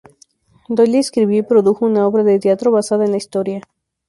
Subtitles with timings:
[0.67, 3.61] Doyle escribió y produjo una obra de teatro basada en la historia.